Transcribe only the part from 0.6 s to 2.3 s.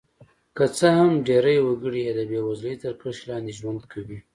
څه هم ډېری وګړي یې د